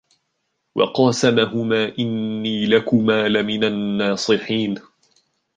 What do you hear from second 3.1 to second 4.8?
لَمِنَ النَّاصِحِينَ